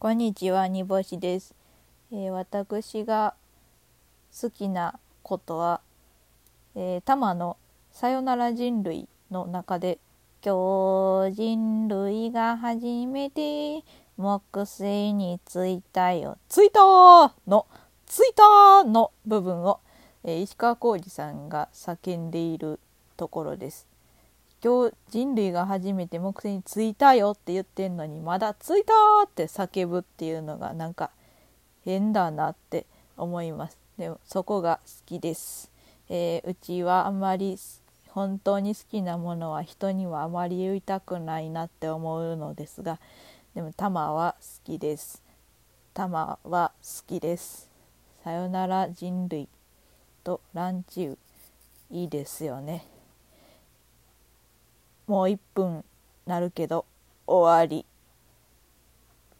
[0.00, 1.54] こんにちは、煮干しです、
[2.10, 3.34] えー私が
[4.32, 5.82] 好きなことは、
[6.74, 7.58] えー、タマの
[7.92, 9.98] さよなら人類の中で、
[10.42, 13.84] 今日人類が初めて
[14.16, 16.38] 木星に着いたよ。
[16.48, 16.80] 着いた
[17.46, 17.66] の、
[18.06, 19.80] 着いたの部分を、
[20.24, 22.80] えー石川浩二さんが叫んでいる
[23.18, 23.86] ところです。
[24.62, 28.92] 今日人類が初めて木星に着いたよって言ってんのにまだ着いた
[29.24, 31.10] って叫ぶっていうのがなんか
[31.84, 32.84] 変だなって
[33.16, 33.78] 思います。
[33.96, 35.70] でもそこが好きです、
[36.08, 37.58] えーうちはあんまり
[38.08, 42.98] 本当に好きなものは人にはあまり言いたくないなって思うのですが
[43.54, 45.22] でもタマは好きです。
[45.94, 47.70] タマは好きです。
[48.22, 49.48] さよなら人類
[50.22, 51.16] とランチュー
[51.90, 52.84] いいですよね。
[55.10, 55.84] もう1分
[56.24, 56.86] なるけど
[57.26, 57.84] 終わり。